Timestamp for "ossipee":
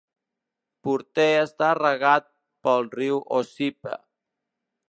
3.41-3.99